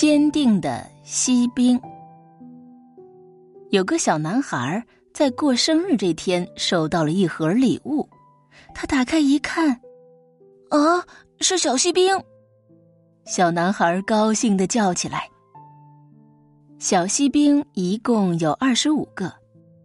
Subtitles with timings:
[0.00, 1.78] 坚定的锡兵。
[3.68, 8.08] 有个小男孩在过生日这天收到了一盒礼物，
[8.74, 9.78] 他打开一看，
[10.70, 11.04] 啊，
[11.40, 12.18] 是小锡兵！
[13.26, 15.28] 小男孩高兴的叫起来。
[16.78, 19.30] 小锡兵一共有二十五个，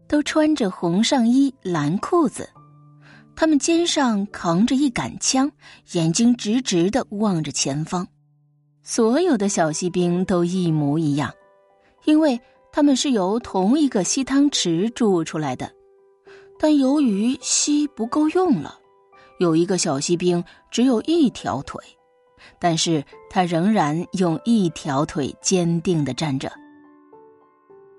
[0.08, 2.50] 都穿着红上衣、蓝裤子，
[3.36, 5.52] 他们肩上扛着一杆枪，
[5.92, 8.08] 眼睛直直的望着前方。
[8.88, 11.34] 所有的小锡兵都一模一样，
[12.04, 12.40] 因为
[12.72, 15.74] 他们是由同一个锡汤匙铸出来的。
[16.60, 18.78] 但由于锡不够用了，
[19.40, 21.82] 有一个小锡兵只有一条腿，
[22.60, 26.52] 但是他仍然用一条腿坚定的站着。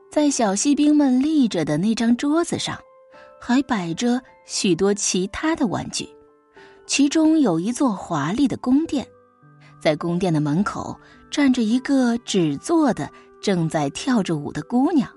[0.09, 2.79] 在小锡兵们立着的那张桌子上，
[3.41, 6.09] 还摆着许多其他的玩具，
[6.87, 9.05] 其中有一座华丽的宫殿。
[9.81, 10.99] 在宫殿的门口
[11.31, 15.09] 站着一个纸做的、正在跳着舞的姑娘，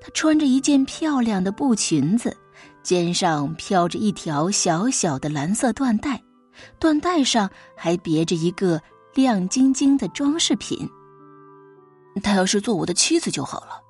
[0.00, 2.36] 她穿着一件漂亮的布裙子，
[2.82, 6.22] 肩上飘着一条小小的蓝色缎带，
[6.80, 8.80] 缎带上还别着一个
[9.14, 10.88] 亮晶晶的装饰品。
[12.22, 13.80] 她要是做我的妻子就好了，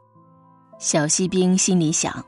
[0.79, 2.25] 小锡兵心里想。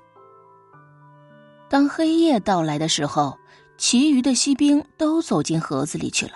[1.68, 3.36] 当黑夜到来的时候，
[3.76, 6.34] 其余的锡兵都走进盒子里去了。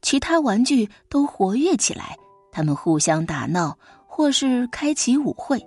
[0.00, 2.16] 其他玩具都活跃起来，
[2.50, 5.64] 他们互相打闹，或是开启舞会。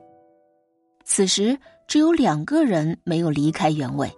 [1.03, 4.11] 此时只有两个人没有离开原位，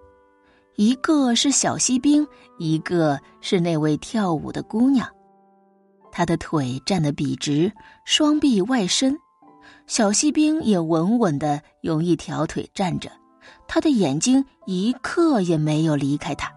[0.75, 2.25] 一个是小锡兵，
[2.57, 5.07] 一个是那位跳舞的姑娘。
[6.11, 7.71] 她的腿站得笔直，
[8.05, 9.17] 双臂外伸，
[9.85, 13.11] 小锡兵也稳稳的用一条腿站着，
[13.67, 16.51] 他的眼睛一刻也没有离开他。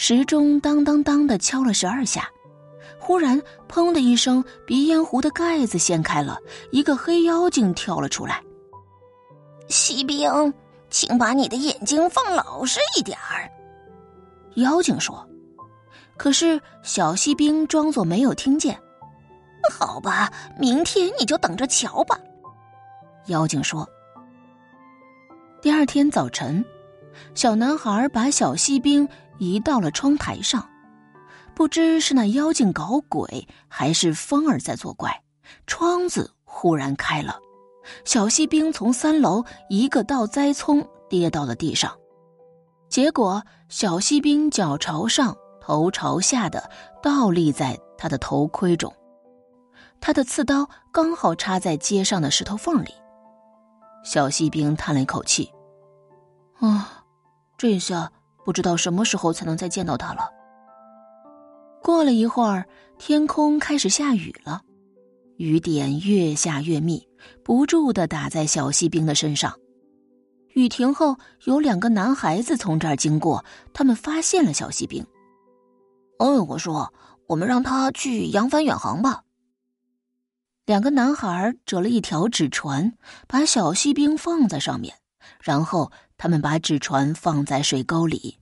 [0.00, 2.30] 时钟当当当的敲了十二下，
[3.00, 6.38] 忽然“砰”的一声，鼻烟壶的盖子掀开了，
[6.70, 8.40] 一个黑妖精跳了出来。
[9.66, 10.54] 锡兵，
[10.88, 13.50] 请把你的眼睛放老实一点儿。”
[14.54, 15.28] 妖精说。
[16.16, 18.80] 可是小锡兵装作没有听见。
[19.68, 22.16] “好吧，明天你就等着瞧吧。”
[23.26, 23.84] 妖精说。
[25.60, 26.64] 第二天早晨，
[27.34, 29.08] 小男孩把小锡兵。
[29.40, 30.68] 移到了窗台上，
[31.54, 35.22] 不知是那妖精搞鬼，还是风儿在作怪，
[35.64, 37.38] 窗子忽然开了，
[38.04, 41.96] 小锡兵从三楼一个倒栽葱跌到了地上，
[42.88, 46.68] 结果小锡兵脚朝上，头朝下的
[47.00, 48.92] 倒立在他的头盔中，
[50.00, 52.92] 他的刺刀刚好插在街上的石头缝里，
[54.02, 55.48] 小锡兵叹了一口气，
[56.58, 56.97] 啊，
[57.58, 58.10] 这下。
[58.44, 60.30] 不知道什么时候才能再见到他了。
[61.82, 64.62] 过了一会儿，天空开始下雨了，
[65.36, 67.06] 雨点越下越密，
[67.44, 69.54] 不住的打在小锡兵的身上。
[70.54, 71.14] 雨停后，
[71.44, 75.06] 有两个男孩子从这儿经过，他们发现了小锡兵。
[76.20, 76.90] 嗯，我说，
[77.26, 79.24] 我们让他去扬帆远航吧。
[80.64, 82.94] 两个男孩折了一条纸船，
[83.26, 84.96] 把小锡兵放在上面，
[85.42, 85.92] 然后。
[86.18, 88.38] 他们把纸船放在水沟里，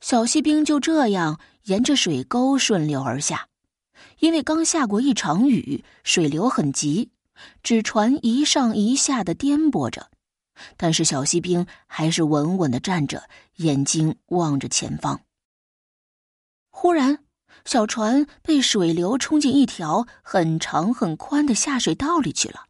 [0.00, 3.48] 小锡兵就这样沿着水沟顺流而下。
[4.20, 7.10] 因为刚下过一场雨，水流很急，
[7.62, 10.10] 纸船一上一下的颠簸着，
[10.76, 15.20] 但是小锡兵还是稳稳的站着，眼睛望着前方。
[16.70, 17.24] 忽然，
[17.64, 22.66] 小船被水流冲进一条很长很宽的下水道里去了，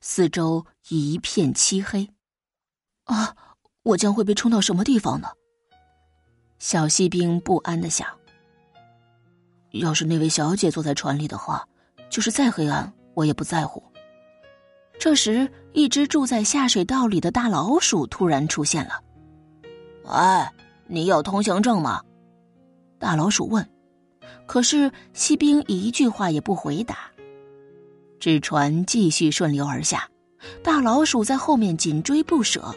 [0.00, 2.10] 四周一片漆黑。
[3.14, 3.34] 啊！
[3.82, 5.28] 我将会被冲到什么地方呢？
[6.58, 8.06] 小锡兵不安的想。
[9.72, 11.66] 要是那位小姐坐在船里的话，
[12.10, 13.82] 就是再黑暗，我也不在乎。
[14.98, 19.02] 这时，一只住在下水道里的大老鼠突然出现了。
[20.06, 20.52] 哎，
[20.86, 22.02] 你有通行证吗？
[22.98, 23.66] 大老鼠问。
[24.46, 27.10] 可是锡兵一句话也不回答。
[28.18, 30.06] 纸船继续顺流而下，
[30.62, 32.74] 大老鼠在后面紧追不舍。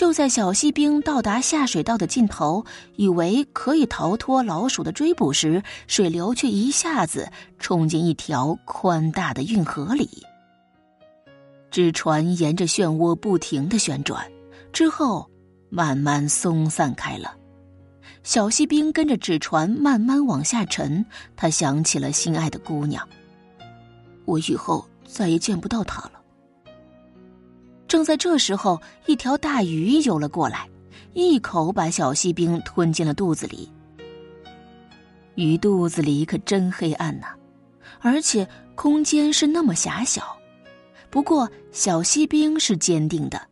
[0.00, 2.64] 就在小锡兵到达下水道的尽头，
[2.96, 10.08] 以为可以逃脱老鼠的追捕时，水流却一下子冲进一条宽大的运河里。
[11.70, 14.26] 纸船沿着漩涡不停的旋转，
[14.72, 15.30] 之后
[15.68, 17.36] 慢慢松散开了。
[18.22, 21.04] 小锡兵跟着纸船慢慢往下沉，
[21.36, 23.06] 他想起了心爱的姑娘。
[24.24, 26.19] 我以后再也见不到她了。
[27.90, 30.68] 正在这时候，一条大鱼游了过来，
[31.12, 33.68] 一口把小锡兵吞进了肚子里。
[35.34, 37.26] 鱼肚子里可真黑暗呐！
[37.98, 38.46] 而且
[38.76, 40.38] 空间是那么狭小。
[41.10, 43.42] 不过小锡兵是坚定的，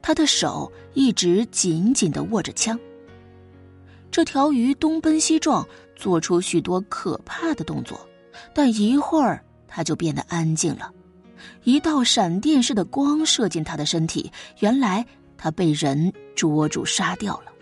[0.00, 2.78] 他的手一直紧紧的握着枪。
[4.12, 5.66] 这条鱼东奔西撞，
[5.96, 8.08] 做出许多可怕的动作，
[8.54, 10.92] 但一会儿它就变得安静了。
[11.64, 14.30] 一道闪电似的光射进他的身体，
[14.60, 15.04] 原来
[15.36, 17.52] 他被人捉住杀掉了。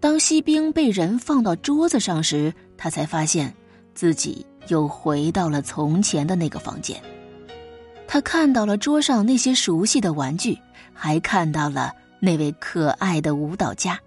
[0.00, 3.52] 当锡兵被人放到桌子上时，他才发现
[3.94, 7.00] 自己又回到了从前的那个房间。
[8.06, 10.56] 他看到了桌上那些熟悉的玩具，
[10.92, 13.98] 还看到了那位可爱的舞蹈家。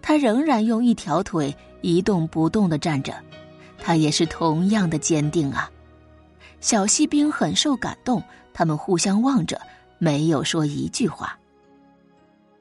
[0.00, 3.14] 他仍然用一条腿一动不动的站着，
[3.78, 5.70] 他也是同样的坚定啊。
[6.60, 8.22] 小锡兵很受感动，
[8.52, 9.60] 他们互相望着，
[9.98, 11.38] 没有说一句话。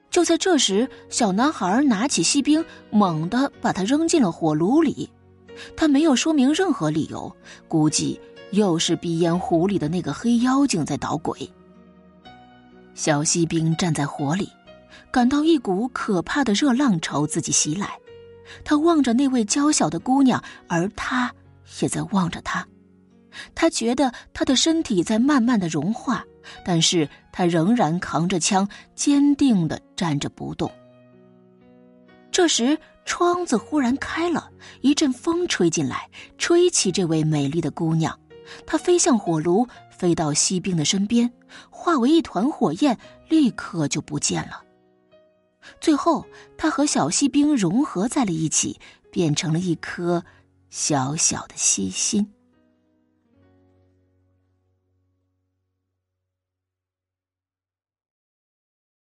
[0.09, 5.09] 就在这时，小男孩拿起锡兵，猛地把它扔进了火炉里。
[5.75, 7.35] 他没有说明任何理由，
[7.67, 8.19] 估计
[8.51, 11.47] 又是鼻烟壶里的那个黑妖精在捣鬼。
[12.95, 14.49] 小锡兵站在火里，
[15.11, 17.99] 感到一股可怕的热浪朝自己袭来。
[18.63, 21.31] 他望着那位娇小的姑娘，而她
[21.81, 22.67] 也在望着他。
[23.56, 26.24] 他觉得他的身体在慢慢的融化，
[26.65, 30.71] 但是他仍然扛着枪，坚定的站着不动。
[32.31, 34.50] 这时，窗子忽然开了，
[34.81, 38.18] 一阵风吹进来，吹起这位美丽的姑娘。
[38.65, 41.31] 她飞向火炉，飞到锡兵的身边，
[41.69, 42.97] 化为一团火焰，
[43.27, 44.63] 立刻就不见了。
[45.81, 46.25] 最后，
[46.57, 48.80] 她和小锡兵融合在了一起，
[49.12, 50.24] 变成了一颗
[50.69, 52.25] 小小的锡心。